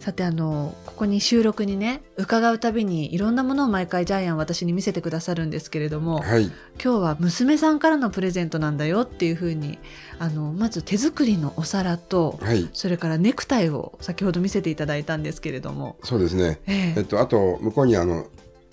[0.00, 9.78] さてあのここに収録にね伺うたびにいろんなものを毎回ジャイアン私に見せてくださるんですけれども、はい、今日は娘さんからのプレゼントなんだよっていうふうに
[10.18, 16.60] あのまず手作りのお皿とはい、それからネクタイを先ほど見せていただいたんですけれども、そうですね。
[16.66, 17.00] ええ。
[17.00, 18.26] っと、あと、向こうにあの、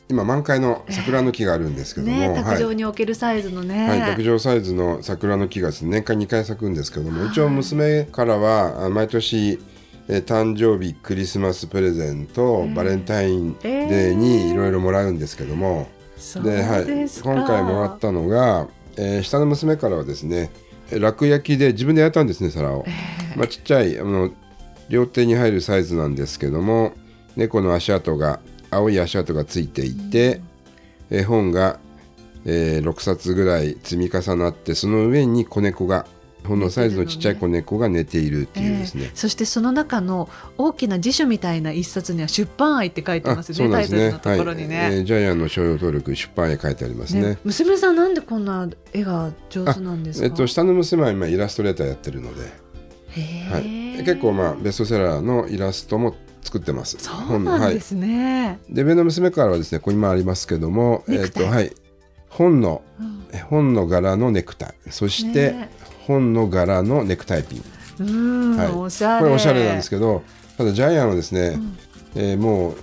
[0.10, 2.44] 今満開の桜の木があるんですけども、ねはい。
[2.44, 9.60] 卓上に置けるサイズのね、はい、卓上サイズの桜の木がですね年間2回咲くんですけども、一応娘からはあ毎年、
[10.10, 15.88] えー誕生日クリスマスプレゼント、バレンタインデーにいろいろもらうんですけども、
[16.44, 16.86] ではい、
[17.22, 20.50] 今回もらったのが、えー下の娘からはですね
[20.92, 22.86] 楽焼きで自分で焼いたんですね皿を、
[23.36, 24.32] まあ、ちっちゃいあの
[24.90, 26.94] 両手に入るサイズなんですけども
[27.36, 28.40] 猫の足跡が
[28.72, 30.42] 青い足跡がついていて、
[31.10, 31.80] 絵本が、
[32.46, 36.06] えー6冊ぐらい積み重なってその上に子猫が
[36.48, 39.12] ほんのサイズのちっちゃい子猫が寝ているっていうですね、ええ。
[39.14, 44.70] そしてその中の大きな辞書みたいな一冊には出版愛って書いてますあそうねタイトルなんですねのところにはい。
[44.70, 47.22] ねえージャイアンの商用登録出版へ書いてありますね。
[47.22, 50.26] ね娘さんなんでこんな絵が上手なんですか？
[50.26, 52.42] えっと、下の娘は今イラストレーターやってるので、
[53.10, 56.98] へはえい、結構まあベストセラーのイラストも作ってます。
[57.00, 61.74] そうなんですね、はい、で上の娘からはですねここにもありますけども、えっとはい、
[62.30, 63.18] 本のうん。
[63.34, 64.74] え本の柄のネクタイ。
[64.90, 65.70] そして、ね
[66.08, 67.64] 本の柄のネクタイピン、
[68.00, 68.68] うん、はい。
[68.70, 69.22] おしゃれ。
[69.22, 70.24] これおしゃれなんですけど
[70.58, 71.78] ただジャイアンはですね、ん。
[72.16, 72.76] えーもう、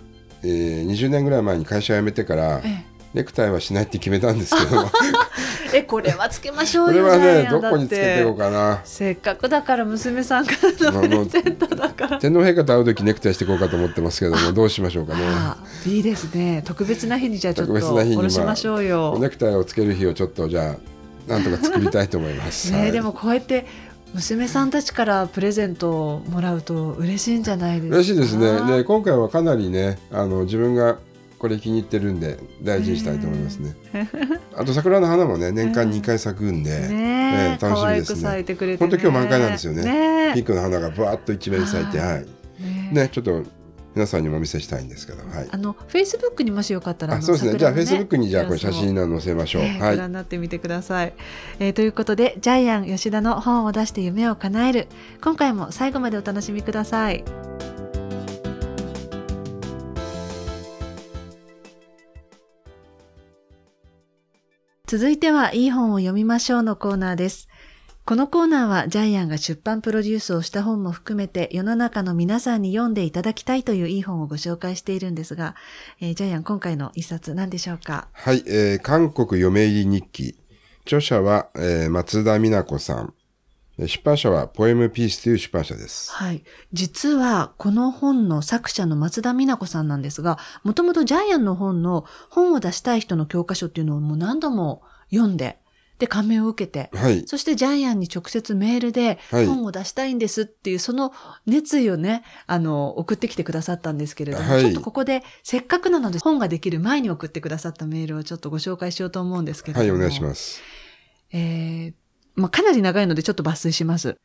[0.43, 4.83] えー20年ぐらい前に会社辞めてからえネクタイはしないって決めたんですけど。
[5.73, 8.81] ええこれはつけましょこうよ れはねどこにつけていこうかな。
[8.85, 12.19] せっかくだから娘さんからのプレゼントだから。
[12.19, 15.25] 天皇陛下と会う時ネクタイしていこうかと思ってますけども どうしましょうかね。
[15.27, 16.63] ああいいですね。
[16.65, 20.77] 特別な日にじゃあちょっとおろしましょうよ、ネクタイをつける日をちょっとじゃあ
[21.27, 22.73] なんとか作りたいと思います。
[22.73, 23.67] はいねでもこうやって
[24.15, 27.97] 娘さんたちからプレゼントをもらうと嬉しいんじゃないですか？
[27.97, 28.77] 嬉しいですね。
[28.77, 30.99] で今回はかなりねあの自分が
[31.39, 33.75] これ気に入ってるんで大事にしたいと思いますね。
[34.57, 38.21] あと桜の花もね年間2回咲くんで、ねえ楽しみですね。
[38.21, 39.83] 咲いてくれて、ね、本当今日満開なんですよね。
[39.83, 42.27] ねピンクの花がぶわっと一面に咲いて、はい
[42.95, 43.43] ねちょっと
[43.95, 45.49] 皆さんにもお見せしたいんですけど、はい。
[45.51, 47.59] あのフェイスブックにもしよかったらそうですね。
[47.59, 49.63] じゃあフェイスブックにじゃあこれ写真載せましょう。
[49.63, 49.95] えーはい。
[49.97, 50.09] ご覧。
[50.09, 51.15] になってみてください、
[51.59, 54.89] えーということでジャイアン吉田の本を出して夢を叶える。
[55.23, 57.25] 今回も最後までお楽しみください。
[64.87, 67.49] 続いてはいい本を読みましょうのコーナーです
[68.07, 75.55] このコーナーはジャイアンが出版プロデュースをした本も含めて世の中の皆さんに読んでいただきたいといういい本をご紹介しているんですが、
[76.03, 78.09] えージャイアン今回の一冊何でしょうか？
[78.13, 80.39] はい、えー韓国嫁入り日記。
[80.83, 83.15] 著者は、えー松田美奈子さん。
[83.79, 86.13] えー出版社はポエムピースという出版社です。
[86.13, 86.45] はい。
[86.75, 95.59] 実は、この本の作者の松田美奈子さんなんですが、もともとジャイアンの本の本を出したい人の教科書っていうのをもう何度も読んで、
[96.05, 97.27] で、感銘を受けて、はい。
[97.27, 101.13] そしてジャイアンに直接メールではい本を出したいんですっていう、その
[101.47, 109.93] 熱意をね、あの、送ってきてくださったんですけれども、はいちょっとここでせっかくなので本ができる前に送ってくださったメールをちょっとご紹介しようと思うんですけれども。
[109.93, 110.61] はい、お願いします。
[111.33, 111.95] えー
[112.37, 114.17] まあ、かなり長いのでちょっと抜粋します。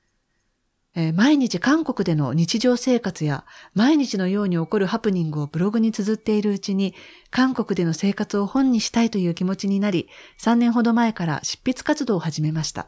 [1.00, 6.94] えー毎日韓国での日常生活や毎日のように起こるハプニングをブログに綴っているうちに
[7.32, 10.10] 韓国での生活を本にしたいという気持ちになり
[10.42, 12.88] 3年ほど前から執筆活動を始めました。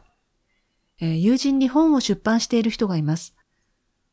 [1.00, 3.34] えー友人に本を出版している人がいます。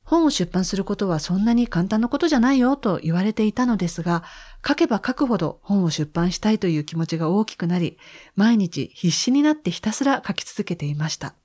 [0.04, 4.24] 本を出版することはそんなに簡単なことじゃないよと言われていたのですが、
[4.68, 8.00] 書けば書くほど本を出版したいという気持ちが大きくなり、
[8.36, 11.36] 毎日必死になってひたすら書き続けていました。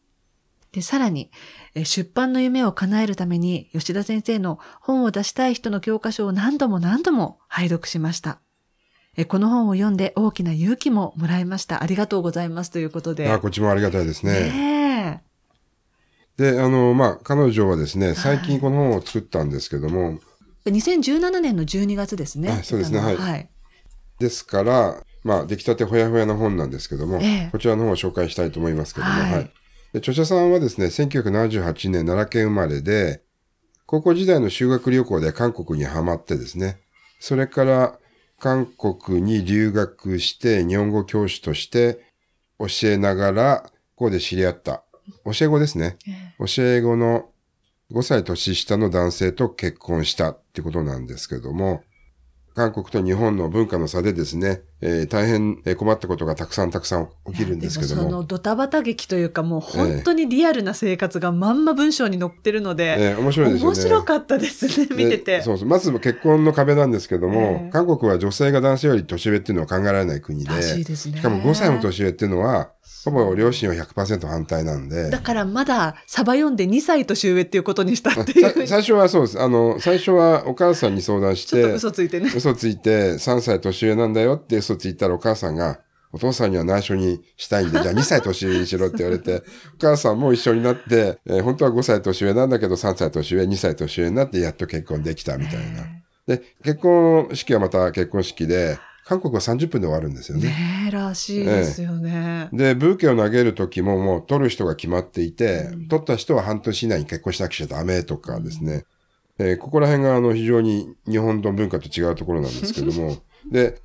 [0.75, 1.31] で、さらに、
[1.77, 8.41] え出版の夢を叶えるために吉田先生の本を出したい人の教科書を何度も何度も拝読しました。
[9.17, 11.85] えこの本を読んで大きな勇気ももらいました。
[11.85, 13.31] ありがとうございますということで。
[13.31, 14.33] あ、こっちもありがたいですね。
[14.33, 15.23] ね
[16.37, 20.19] で、あの、まあ、彼女はですね、最近この本を作ったんですけども、
[20.67, 22.51] え2017年の12月ですね。
[22.51, 23.49] あそうですねはいはい。
[24.19, 29.53] ですから、まあ、出来たてほやほやな本なんですけども、ええこちらの方を紹介したいと思いますけども、はいはい。
[29.95, 33.23] で著者さんはですね、1978年奈良県生まれで、
[33.87, 36.81] 高校時代の修学旅行で韓国にハマってですね、
[37.21, 37.99] それから
[38.41, 42.01] 韓国に留学して日本語教師として
[42.59, 44.83] 教えながら、ここで知り合った、
[45.25, 45.97] 教え子ですね。
[46.09, 47.29] え教え子の
[47.93, 51.85] 5歳年下の男性と結婚したってことなんですけども、
[52.57, 58.03] 韓国と日本の文化の差でですね、えー、大変困ったことがたくさんたくさん起きるんですけども。
[58.03, 63.77] もそのドタバタ劇というかもう本当にリアルな生活がまんま文章に載ってるので、えー、面白いですよね。
[63.79, 65.41] 面白かったですね、見てて。
[65.41, 65.69] そうそう。
[65.69, 72.71] まず結婚の壁なんですけども、えー、韓国は女性が男性より年上っていうのは考えられない国で、しでしかも5歳も年上っていうのは、
[73.05, 75.11] ほぼ両親は100%反対なんで。
[75.11, 78.67] だからまだサバ読んで2歳年上っていうことにしたっていう。
[78.67, 79.41] 最初はそうです。
[79.41, 82.33] あの、最初はお母さんに相談して、嘘ついてね。
[82.35, 85.81] 嘘ついて3歳年上なんだよって嘘ついたらお母さんが、
[86.13, 89.43] お父さんには内緒にしたいんで、じゃあ2歳年上にしろって言われて、
[89.75, 95.87] お母さんも一緒になって、えー、本当は5歳年上なんだけど3歳年上、2歳年上になってやっと結婚できたみたいな。
[96.27, 100.47] で、結婚式はまた結婚式で、韓国は30分で終わるんですよね。
[100.47, 102.49] ねらしいですよね。
[102.53, 108.87] ええ、で、ブーケを投げる時ももう取る人が決まっていて、うん、取った人は半年以内に結婚しなくちゃダメとかですね。
[109.39, 113.19] うん、えー、ここら辺があの非常に日本の文化と違うところなんですけども。
[113.51, 113.83] で、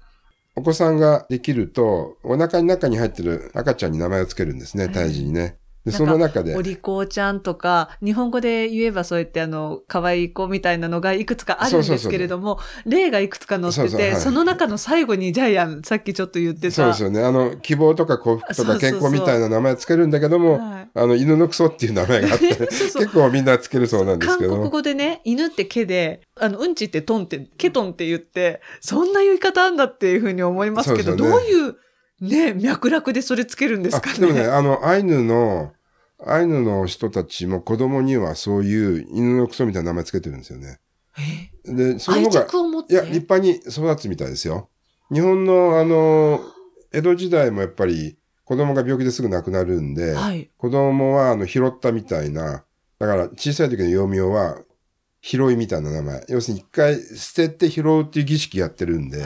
[0.59, 5.57] お子さんができると、お腹の中に入ってる赤ちゃんに名前をつけるんですね、胎児にね。
[5.91, 6.55] で、その中で。
[6.55, 16.71] お利口ちゃんとか、日本語で言えばそうやってあの、可愛い子みたいなのがいくつかあるんですけれども、例がいくつか載ってて、その中の最後にジャイアン、さっきちょっと言ってた。
[16.71, 17.23] そうですよね。
[17.23, 20.59] あの、希望とか幸福とか健康みたいな名前つけるんだけども、
[20.93, 24.51] あの、犬のクソっていう名前があって、 結構みんなつけるそうなんですけど。
[24.51, 31.75] 韓国語でね、犬って毛で、あの、うんちってトンって、ケトンって言って、そんな言い方あんだっていうふうに思いますけど、ね、どういう、
[32.21, 34.19] ね、脈絡でそれつけるんですかね。
[34.19, 35.71] でもね、あの、アイヌの、
[36.25, 40.79] アイヌの人たちも子供にはそういう犬のクソみたいな名前つけてるんですよね。
[41.65, 44.69] で、その方が、いや、立派に育つみたいですよ。
[45.11, 46.41] 日本の、あの、
[46.91, 52.63] 江戸時代もやっぱり子供が病気ですぐ亡くなるんで、はい、子供はあの拾ったみたいな、
[52.97, 54.59] だから小さい時の幼名は
[55.21, 56.25] 拾いみたいな名前。
[56.29, 59.23] 要するに一回捨てて拾うっていう儀式やってるんで、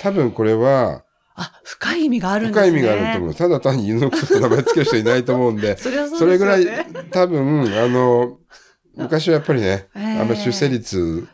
[0.00, 1.04] 多分これは、
[1.34, 2.70] あ、深い意味があるんですね。
[2.70, 3.34] 深い意味があると思う。
[3.34, 6.66] ただ単に犬のこと名前つける人いないと思うんで、 そね、それぐらい、
[7.10, 8.38] 多分、あの、
[8.94, 11.26] 昔はやっぱりね、えー、あんまり出生率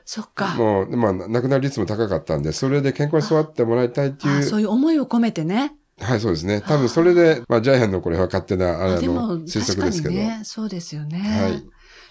[0.57, 4.43] も、まあ、亡くなる率も高かったんで、それで健康に育ってもらいたいっていう。
[4.45, 5.75] そういう思いを込めてね。
[6.01, 6.61] はい、そうですね。
[6.61, 10.15] 多分それで、まあ、ジャイアンのこれは勝手な、あの、推測ですけど。
[10.15, 11.19] ね、そうですよね。
[11.19, 11.65] はい。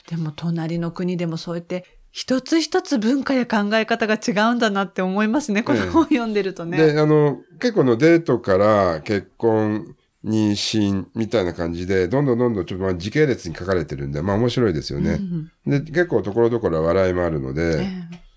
[0.09, 5.63] でも、隣の国でもそうやって一つ一つ文化や考え方が違うんだなって思いますね。
[5.63, 6.77] この本を読んでるとね。
[6.93, 9.95] で、あの、結構のデートから結婚、
[10.25, 15.19] 妊娠みたいな感じで、どんどんどんどんちょっとまあ時系列に書かれてるんで、まあ面白いですよね。
[15.65, 17.83] うん、で、結構ところどころ笑いもあるので、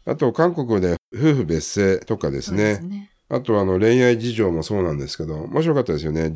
[0.07, 2.77] えー、あと韓国で夫婦別姓とかですね。
[2.77, 6.35] すねあとあの恋愛事情もそうなんですけど、面白かったですよね。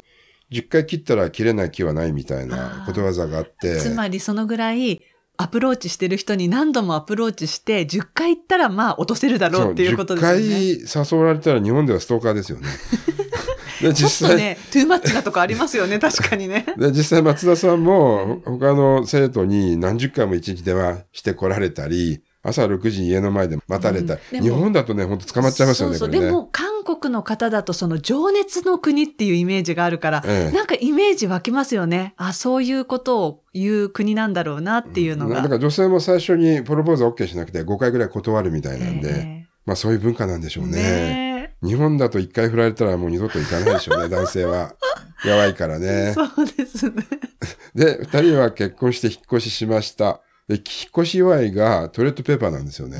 [0.51, 3.77] 10回切ったら切れない木はないみたいなことわざがあって。
[3.77, 5.01] つまりそのぐらい
[5.37, 10.33] アプローチしてる人に何度もアプローチして、10回行ったらまあ落とせるだろうっていうことですね。
[10.33, 12.69] 10回誘われたら日本ではストーカーですよね。
[13.83, 16.65] で実際ね、トゥーマッチなとこありますよね、 確かにね。
[16.79, 24.19] で、実際松田さんも他の生徒に何十回も一日電話して来られたり、朝6時に家の前で待たれた。
[24.33, 25.97] うん、日本だとね、本当捕まっちゃいますよね。
[25.97, 32.15] そうそう、ね、でも、韓国の方だとその情熱の国っていうイメージがあるから、ええ、なんかイメージ湧きますよね。
[32.17, 35.39] あ、そういうことを言う国なんだろうなっていうのが。
[35.39, 40.73] うん、だから女性も最初にプロポーズ OK しなくて5回ぐらい断るみたいなんで、え、まあそういう文化なんでしょうね。
[40.73, 44.75] ね日本だと1回振られたらもう二度と行かないでしょうね、 男性は。
[45.25, 46.13] やばいからね。
[46.13, 46.94] そうですね。
[47.75, 50.20] で、二人は結婚して引っ越ししました。
[50.49, 50.63] で、引っ
[50.97, 52.99] 越し祝いがトイレットペーパーなんですよね。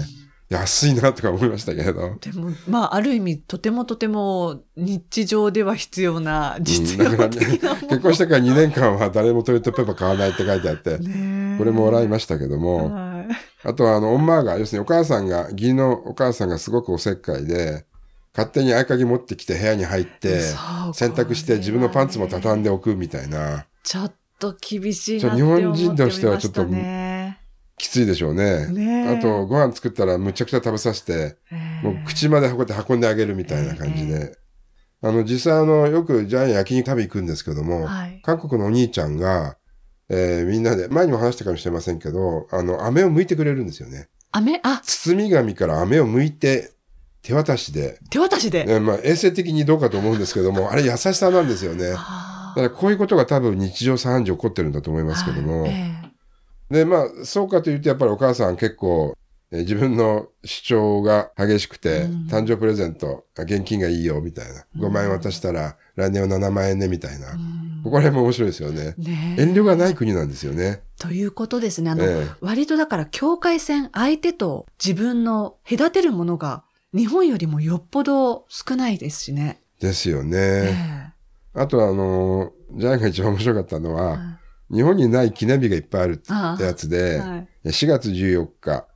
[0.51, 2.17] 安いなとか思いましたけど。
[2.21, 17.87] でも、まあ、ある意味、とてもとても日常では必要な実用的な、うん、ね、 結婚してから2年間は誰もトイレットペーパー買わないって書いてあって、これも笑いましたけども、はい、あとは、あの、女が、要するにお母さんが、義理のお母さんがすごくおせっかいで、
[18.35, 20.41] 勝手に合鍵持ってきて部屋に入って、
[20.93, 23.65] 洗濯して自分のパンツも畳んでおくみたいな。
[23.83, 25.95] ちょっと厳しいなって思ってましたね。
[25.95, 26.65] 日本人としてはちょっと、
[27.77, 28.67] きついでしょうね。
[28.69, 31.37] ねあと、ご飯作ったらむちゃくちゃ食べさせて、
[31.83, 34.39] もう口まで運んで運んであげるみたいな感じで。
[35.03, 39.57] あの、実際あの、よくジャイアン焼肉食べ行くんですけども、はい、韓国のお兄ちゃんが、
[40.09, 44.09] えー、みんなで、前にも話したかもしれませんけど、あの、飴を剥いてくれるんですよね。
[44.31, 44.61] 飴？
[44.63, 46.73] あ包み紙から飴を剥いて、
[47.23, 47.99] 手渡しで。
[48.11, 51.91] 手渡しで、ね、まあ、衛生的にどうかと思うんですけども、 あれ優しさなんですよね。
[51.91, 56.04] だからこういうことが多分日常茶飯事起こってるんだと思いますけども、はいえー
[56.75, 59.17] で、まあ、そうかというと、やっぱりお母さん結構、
[59.51, 64.67] えー自分の主張が激しくて、うん誕生プレゼント、あ現金がいいよ、みたいな。
[64.77, 67.33] 5万円渡したら、来年は7万円ね、みたいな。
[67.33, 68.95] うんここら辺も面白いですよね。
[68.97, 70.81] ねえ遠慮がない国なんですよね。
[70.99, 71.91] ということですね。
[71.91, 76.65] あの、ええ割とだから境界線、相手と自分の隔てるものが
[76.95, 79.61] 日本よりもよっぽど少ないですしね。
[79.81, 80.39] ですよね。
[80.39, 81.13] え
[81.53, 84.39] あとは、あのージャイアンが一番面白かったのえは、は
[84.75, 86.17] 日本にない記念日がいっぱいあるっ
[86.59, 88.87] てやつで、はい4月14日、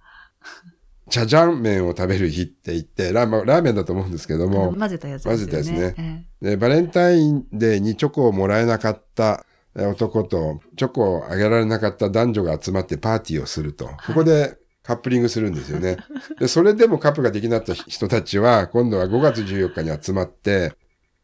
[1.08, 5.52] チャジャン麺を食べる日って言って、ラーメンラーメンだと思うんですけどもの、混ぜたやつですよね。
[5.52, 6.28] 混ぜたやつね。
[6.42, 9.46] で、バレンタインデーにチョコをもらえなかった
[9.78, 13.86] え男と、チョコをあげられなかった男女が集まってパーティーをすると。
[14.06, 15.98] ここでカップリングするんですよね。
[16.40, 20.74] で、それでもカップができなかった人たちは、今度は5月14日に集まって、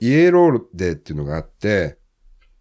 [0.00, 1.98] イエローデーっていうのがあって、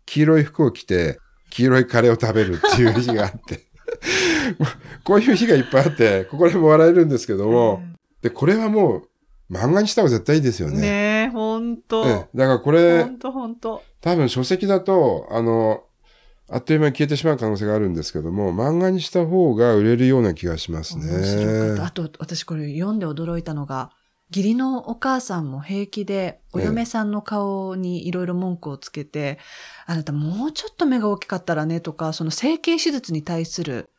[0.06, 1.20] 黄色い服を着て、
[1.53, 3.67] 黄色いカレーを食べるっていう日があって。
[5.05, 7.83] こういう日がいっぱいあって、ここら辺も笑えるんですけども、
[8.24, 9.03] で、これはも
[9.50, 10.81] う漫画にした方が絶対いいですよね。
[10.81, 10.88] ね
[11.27, 12.05] え、ほんと。
[12.07, 13.83] ええだからこれほ、んとほんと。
[14.01, 15.83] 多分書籍だと、あの、
[16.50, 20.98] あっという間に消えてしまう可能性があるんですけども、漫画にした方が売れるような気がします。
[20.98, 21.91] ねあ。
[21.91, 23.91] と、私これ読んで驚いたのが、
[24.30, 29.38] 義理のお母さんも平気で、お嫁さんの顔にいろいろ文句をつけて、
[29.86, 33.89] あなたもうちょっと目が大きかったらねとか、その整形手術に対する、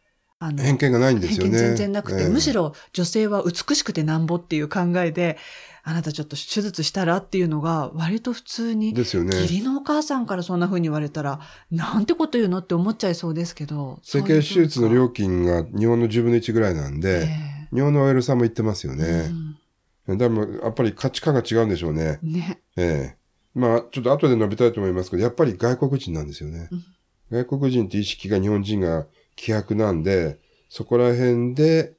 [0.40, 1.50] あの、偏見がないんですよね。
[1.50, 5.38] 偏見全然なくて、ええむしろ女性は美しくてなんぼっていう考えで、
[5.85, 9.37] あなたちょっと手術したらっていうのが割と普通に、ですよね。
[9.43, 11.40] 義理のお母さんからそんな風に言われたら、
[11.71, 14.00] なんてこと言うのって思っちゃいそうですけど。
[14.02, 19.33] 整形手術の料金が日本の10分の1ぐらいなんで、え日本の OL さんも言ってますよえねう。
[19.33, 19.57] ん
[20.06, 22.18] でも、やっぱり価値観が違うんでしょうね。
[22.23, 22.61] ね。
[22.76, 26.68] ええまあ、ちょっと後で述べたいと思いますけど、やっぱり外国人なんですよね。
[26.70, 26.84] うん
[27.30, 31.94] 外国人って意識が日本人が希薄なんで、そこら辺で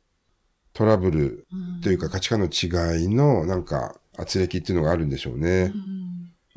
[0.72, 5.74] トラブルうんというか価値観の違いのなんか圧力っていうのがあるんでしょうね。
[5.74, 6.06] うん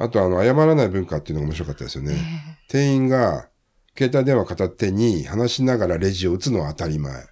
[0.00, 2.12] あとあの、謝らない文化っていうのが面白かったですよね。
[2.12, 3.48] ね店員が
[3.96, 7.26] 携帯電話片手に話しながらレジを打つのは当たり前。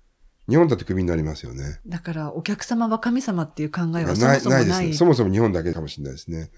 [0.48, 1.80] 日本だってクビになりますよね。
[1.86, 4.62] だから、お客様は神様っていう考えはそもそもない。
[4.62, 4.92] ないですね。
[4.94, 6.50] そもそも日本だけかもしれないですね。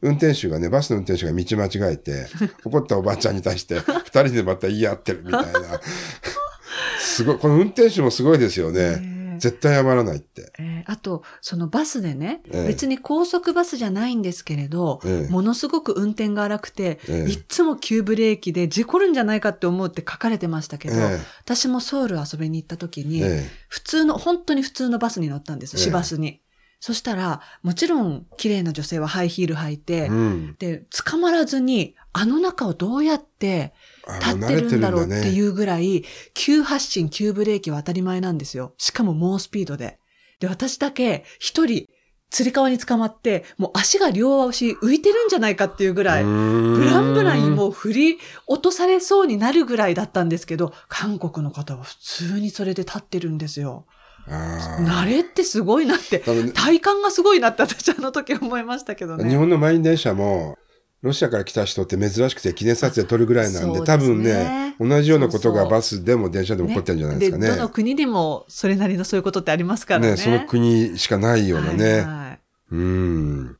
[0.00, 2.26] 運転手がね、バスの運転手が道間違えて、
[2.64, 5.80] 怒ったおばあちゃんに対して、二人でまた言い合ってるみたいな。
[6.98, 9.23] すごい、この運転手もすごいですよね。
[9.38, 10.52] 絶対謝らないって。
[10.58, 12.66] えーあと、そのバスでね、ええ。
[12.66, 15.32] 別に高速バスじゃないんですけれど、ええ。
[15.32, 17.30] ものすごく運転が荒くて、ええ。
[17.30, 25.82] いっつも急ブレーキで事故るんじゃないかって思うって書かれてましたけど、え私もソウル遊びに行った時えに、え普通の、本当に普通のバスに乗ったんです、ええ。
[25.84, 26.40] 市バスに。
[26.80, 30.56] そしたら、もちろん綺麗な女性はハイヒール履いて、えうん。
[30.58, 35.48] で、捕まらずに、あの中をどうやってあ立ってるんだろうっていう。
[35.48, 38.74] うぐらい、急発進、急ブレーキは当たり前なんですよ。
[38.78, 39.98] しかも猛スピードで。
[40.40, 41.86] で、私だけ一人、
[42.30, 53.86] 釣り革に捕まって、もう足が両足浮いてるんじゃないかっていうぐらい、ブブランブランにもう振り落とされそうになるぐらいだったんですけど、韓国の方は普通にそれで立ってるんですよ。
[54.26, 59.28] 慣れってすごいなって、体感がすごいなって私あの時思いましたけどね。
[59.28, 60.56] 日本の満員電車も、
[61.04, 67.48] ロシアから来た人って珍しくて記念撮影撮るぐらいなんで、ですね多分ね、同じようなことがバスでも電車でも起こってるんじゃないですかね。
[67.48, 70.10] どの国でもそれなりのそういうことってありますからね。
[70.12, 71.84] ねその国しかないようなね。
[71.84, 72.34] はいはい
[72.72, 73.56] うん。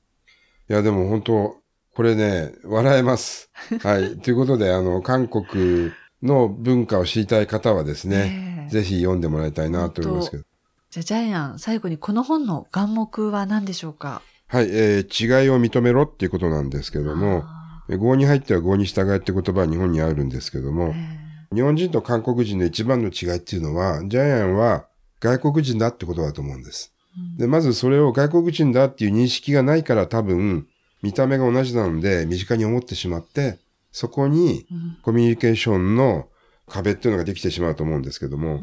[0.69, 1.57] いや、でも本当、
[1.95, 3.51] これね、笑えます。
[3.83, 4.19] はい。
[4.19, 10.45] ということで、あの、韓国の文化を知りたい方はですね、ええぜひ読んでもらいたいなと思いますけど。
[10.91, 14.23] じゃあジャイアン、最後にこの本の眼目は何でしょうか？
[14.54, 17.42] はい、えー違いを認めろっていうことなんですけども、
[17.88, 24.87] 合に入っては合に従えって言葉は日本にあるんですけどーも、え日本人と韓国人の一番の違いっていうのは、ジャイアンは
[25.18, 26.92] 外国人だってことだと思うんです。
[27.18, 30.68] うんで、まずそれを外国人だっていう認識がないから多分、
[31.02, 33.58] 見た目が同じなので身近に思ってしまって、
[33.90, 36.28] そこにうんコミュニケーションの
[36.68, 38.61] 壁っていうのができてしまうと思うんですけども、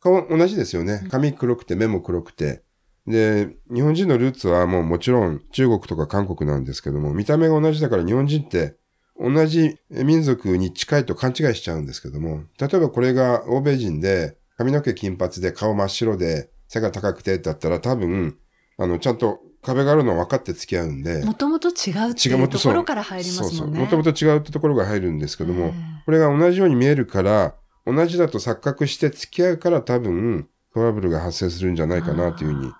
[0.00, 1.06] 顔同じですよね。
[1.10, 2.62] 髪黒くて目も黒くて。
[3.06, 8.76] で、日本人のルーツはもうもちろん中国とか韓国なんですけども、見た目が同じだから日本人って
[9.18, 18.36] 同じ民族に近いと勘違いしちゃうんですけども、例えばこれが欧米人で髪の毛金髪で顔真っ白で背が高くてだったら多分、
[18.78, 23.80] あの、ちゃんと壁があるの分かって付き合うんで、もともと違うって違いうところから入りますもんね。
[23.80, 25.72] もともと違うってところが入るんですけども、え
[26.04, 27.54] これが同じように見えるから、
[27.86, 32.72] 同じだと錯覚して付き合うから多分トラブルが発生するんじゃないかなというふうに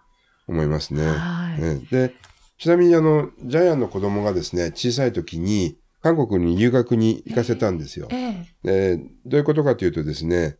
[0.48, 1.06] 思いますね。
[1.06, 2.14] はいねで、
[2.58, 8.08] ちなみにあの、ジャイアンの子供がですね、小さい時に韓国に留学に行かせたんですよ。
[8.10, 10.58] ええでどういうことかというとですね、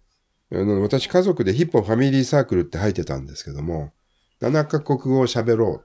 [0.53, 3.93] あの私家族でヒッポファミリーサークルって入ってたんですけども、
[4.41, 5.83] 7カ国語を喋ろ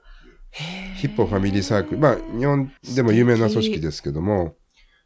[0.96, 1.98] ヒッポファミリーサークル。
[1.98, 4.54] まあ、日本でも有名な組織ですけども、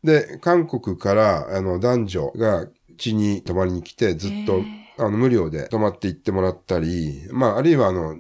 [0.03, 4.63] で、韓国からあの男女がうちに泊まりに来て、ずっと
[4.99, 8.19] あの無料で泊まって行ってもらったり、まあ、あるいはあの、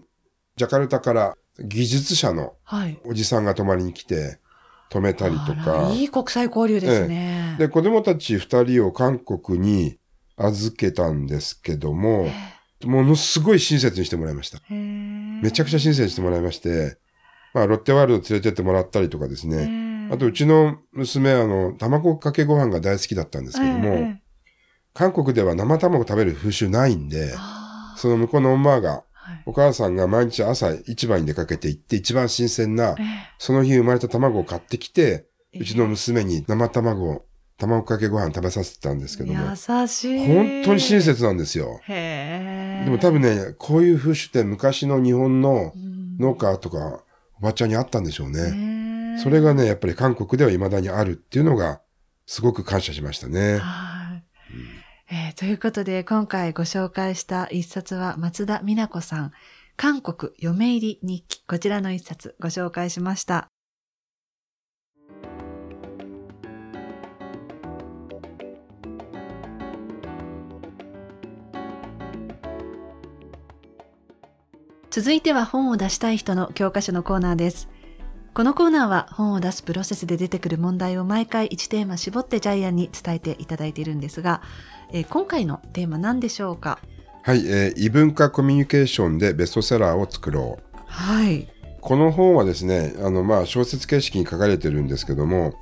[0.56, 2.98] ジャカルタから技術者のはい。
[3.04, 4.38] おじさんが泊まりに来て、
[4.88, 7.56] 泊めたりとあからいい国際交流ですね。
[7.58, 9.98] で、子供たち二人を韓国に
[10.36, 12.28] 預けたんですけども、
[12.84, 14.60] ものすごい親切にしてもらいました。
[14.70, 16.98] めめちゃくちゃ親切にしてもらいまして、
[17.52, 19.66] まあ、ロッテワールド連れてってもらったりとかですね。
[19.66, 24.14] ねあと、うちの娘、あの、卵かけご飯が大好きだったんですけども、
[24.94, 27.34] 韓国では生卵食べる風習ないんで、
[27.96, 29.04] その向こうの女が、
[29.46, 32.96] お母さんが毎日朝市場に出かけて行って一番新鮮な、
[33.38, 35.26] その日生まれた卵を買ってきて、
[35.58, 37.24] うちの娘に生卵を、
[37.56, 40.26] 卵かけご飯食べさせてたんですけども、優しい。
[40.26, 41.80] 本当に親切なんですよ。
[41.86, 47.04] でも多分ね、こういう風習って昔の日本のうん、農家とか
[47.38, 48.50] おばちゃんにあったんでしょうね。
[48.50, 51.80] ねそれがね、やっぱり韓国では未だにあるっていうのが、
[52.26, 53.58] すごく感謝しましたね。
[53.58, 53.95] はい。
[55.08, 59.32] えーということで、今回ご紹介した一冊は松田美奈子さん、
[59.76, 63.46] 韓国嫁入り日記、こちらの一冊ご紹介しました。
[74.90, 77.68] 続いては本を出したい人の教科書のコーナーです。
[78.36, 84.42] このコーナーは本を出すプロセスで出てくる問題を毎回1テーマ絞ってジャイアンに伝えていただいているんですが、
[84.92, 86.78] えー今回のテーマ何でしょうか？
[87.22, 90.76] はい、えー異文化コミュニケーションでベストセラーを作ろう。
[90.84, 91.48] はい。
[91.80, 95.54] この本はですね、あの、まあ、小説形式に書かれてるんですけども、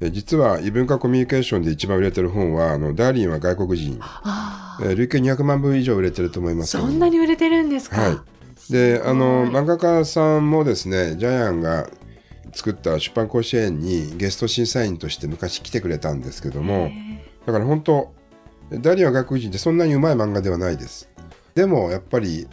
[0.00, 8.00] え実は異文化コミュニケーションで一番売れてる本は、あの、ダーリンは外国人、あえー累計200万部以上売れてると思いあ、ますけどもそんなに売れてるんですか？
[8.00, 8.72] はい。
[8.72, 11.86] で、あの、漫画家さんもですね、ジャイアンが
[12.54, 16.90] 作った出版甲子園にゲスト審査員として昔来てくれたんですけども、
[17.46, 18.12] だから本当、
[18.70, 21.08] ダーリンは外国人ってそんなにうまい漫画ではないです。
[21.54, 22.48] でも、やっぱり、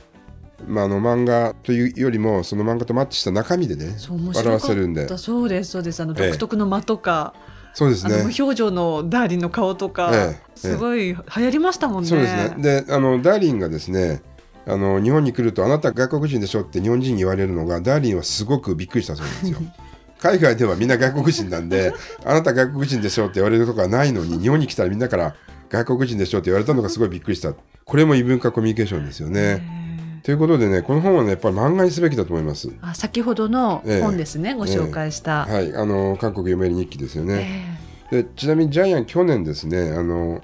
[0.67, 5.17] まあ、あの漫画というよりも、その漫画とマッチした中身でね、そう面白か笑わせるんで。
[5.17, 7.33] そうですそうですあのええ独特の間とか、
[7.73, 8.23] そうですね無。
[8.23, 12.09] 表情のダーリンの顔とか、ええええすごい流行りましたもんね。
[12.09, 12.83] そうですね。
[12.83, 14.21] で、あの、ダーリンがですね、
[14.67, 19.57] あの、日本に来ると、あなた外国人でしょって日本人に言われるのが、ダーリンはすごくびっくりしたそうなんですよ。
[20.21, 25.35] 海外ではみんな外国人なんで、 あなた外国人でしょって言われるとこはないのに、日本に来たらみんなから
[25.69, 27.53] 外国人でしょって言われたのがすごいびっくりした。
[27.85, 29.41] これも異文化コミュニケーションですよね。
[29.41, 29.81] ええ
[30.23, 32.69] ということでね、この本はね、やっぱり漫画にすべきだと思います。
[32.81, 35.45] あ先ほどのええ本ですね、ご紹介した。
[35.45, 37.65] はい、あの、韓国読める日記ですよね。
[37.77, 37.81] え
[38.11, 40.41] でちなみにジャイアン去年ですねあの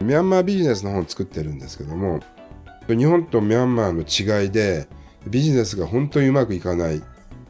[0.00, 2.20] ミャンマービジネスの本を作ってるんですけども
[2.88, 4.88] 日本とミャンマーの違いで
[5.28, 7.00] ビジネスが本当にうまくいかない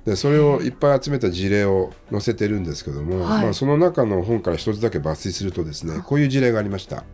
[0.04, 3.42] でそれをいっぱい集めた事例を載せてるんですけども、はい。
[3.44, 7.04] まあ、その中の本から一つだけ抜粋するとですねこういう事例がありました。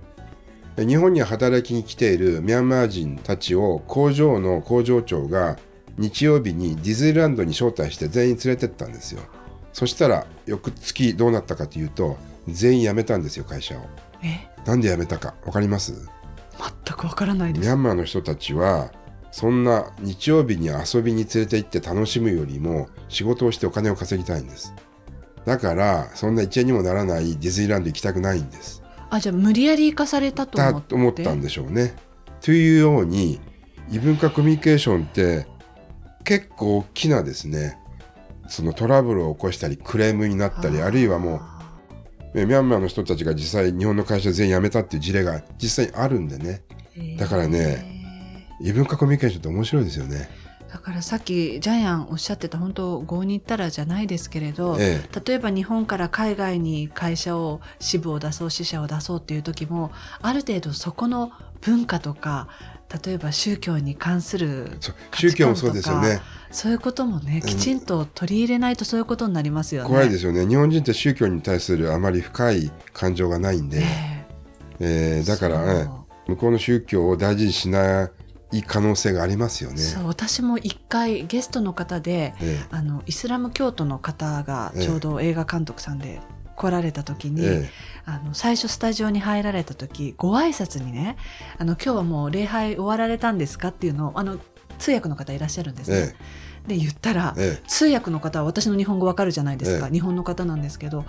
[0.76, 5.58] で日本に働きに来ているミャンマー人たちを工場の工場長が
[5.98, 9.20] 日曜日にディズニーランドに招待して全員連れてったんですよ。
[9.72, 12.16] そしたら翌月どうなったかというと
[12.48, 13.82] 全員辞めたんですよ会社を。
[14.22, 14.48] え？
[14.66, 15.94] なんで辞めたか分かります？
[16.58, 17.66] 全くわからないです。
[17.66, 18.90] ミャンマーの人たちは
[19.32, 24.74] そんな日曜日に遊びに連れて行って楽しむよりも仕事をしてお金を稼ぎたいんです。
[25.44, 28.82] だからそんな一円にもならないディズニーランド行きたくないんです。
[29.08, 30.88] あじゃあ無理やり行かされたと思だって？
[30.88, 31.94] と思ったんでしょうね。
[32.40, 33.40] というように
[33.90, 35.46] 異文化コミュニケーションって
[36.24, 37.78] 結構大きなですね
[38.48, 41.40] そのトラブルを起こしたりクレームになったりあるいはもう
[42.40, 46.62] えミャンマーの人たちが実際日本の会社全員辞めたっていう事例が実際にあるんでね。
[46.96, 47.99] ええだからね
[48.60, 50.28] 異文化コミュニケーションって面白いですよね。
[50.72, 59.90] だからさっきジャイアンおっしゃってた本当郷に行ったらじゃないですけれど、え例えば日本から海外に会社を支部を出そう支社を出そうっていう時も
[60.22, 62.48] ある程度そこの文化とか
[63.04, 64.70] 例えば宗教に関する
[65.12, 66.20] 宗教もそうですよね。
[66.52, 69.88] そういうこともねうんきちんと取り入れないとそういうことになりますよね。
[69.88, 70.46] 怖いですよね。
[70.46, 75.90] 日本人って宗教に対するあまり深い感情がないんで、えええーだから、ね
[76.30, 78.10] 向こうの宗教を大事にしない
[78.66, 79.78] 可能性がありますよね。
[79.78, 86.20] そう私も一回ゲストの方でえあのイスラム教徒の方がちょうど映画監督さんで
[86.56, 87.70] 来られた時に、ええ
[88.06, 91.16] あの最初スタジオに入られた時ご挨拶にね
[91.58, 94.38] あの「今日はもう礼拝終わられたんですか?」っていうのをあの
[94.80, 96.16] 通訳の方いらっしゃるんですね。
[96.18, 97.68] えで言ったら、ええ。
[97.68, 99.92] 通訳の方は私の日本語わかるじゃないですか、ええ。
[99.92, 101.04] 日本の方なんですけど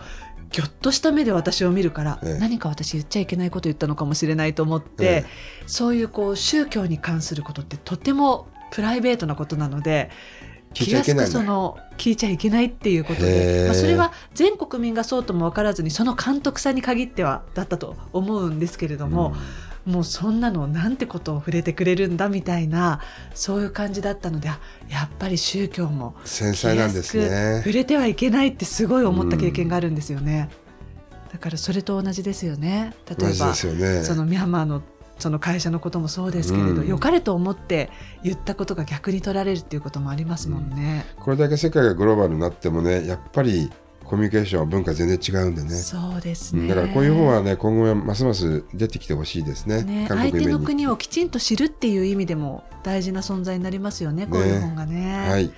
[0.50, 2.40] ぎょっとした目で私を見るから、ええ。
[2.40, 5.26] 何か私言っちゃいけないこと言ったのかもしれないと思って、え
[5.66, 10.10] そういうこう宗教に関することってとてもプライベートなことなので
[10.74, 11.32] 聞いちゃいけないんだ。
[11.32, 19.36] 気安くその聞いちゃいけないっていうことへで、えまあ、それは全国民がそうとも分からずにその監督さんに限ってはだったと思うんですけれども、
[19.86, 23.02] もうそんなのなんてことを触れてくれるんだみたいな
[23.34, 30.50] そういう感じだったのであやっぱり宗教も繊細なんですね触れてはいけないってすごい思った経験があるんですよね。
[31.32, 32.94] だからそれと同じですよね。
[33.08, 34.84] 例えばねそのミャンマーの
[35.18, 37.90] その会社のこともそうですけれど、うん良かれと思って
[38.24, 41.06] 言ったことが逆に取られるっていうこともありますもんね。
[41.20, 43.70] これだけ世界がグローバルになってもねやっぱり
[44.12, 46.64] コミュニケーション文化全然違うんでねそうですね。
[46.64, 55.30] うんだからこういう本はね今後はますます出てきてほしいですねね、相手の韓国をきちんと知るっていう意味でも大事な存在になりますよね、こういう本がね。
[55.30, 55.52] はい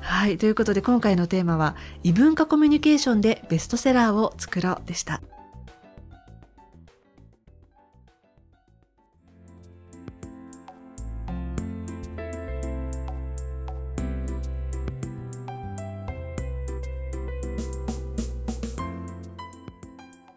[0.00, 0.38] はい。
[0.38, 5.20] ということで今回のテーマは異文化コミュニケーションでベストセラーを作ろうでした。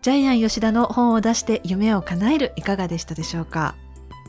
[0.01, 3.75] ジャイアン吉田の本を出して夢を叶えるいかがでしたでしょうか？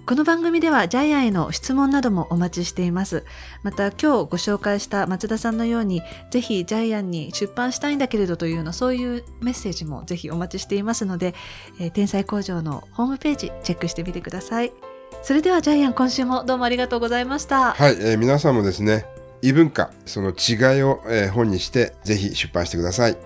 [0.04, 3.24] この番組ではジャイアンへの質問などもお待ちしています。
[3.62, 11.34] また今日ご紹介した松田さんのようにぜひジャイアンに出版したいんだけれどというようなそういうメッセージもぜひお待ちしていますので、
[11.80, 14.74] えー天才工場のホームページチェックしてみてください。
[15.22, 17.72] それではジャイアン今週もどうもありがとうございました。
[17.72, 19.06] はい、えー皆さんもですね
[19.40, 23.16] 異文化その違いを、えー本にしてぜひ出版してください